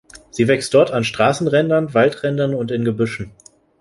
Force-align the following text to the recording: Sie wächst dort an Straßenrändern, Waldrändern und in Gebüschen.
Sie 0.31 0.47
wächst 0.47 0.73
dort 0.73 0.89
an 0.89 1.03
Straßenrändern, 1.03 1.93
Waldrändern 1.93 2.55
und 2.55 2.71
in 2.71 2.83
Gebüschen. 2.83 3.33